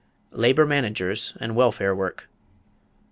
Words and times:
=Labor 0.31 0.65
Managers 0.65 1.33
and 1.39 1.55
Welfare 1.55 1.93
Work. 1.95 2.27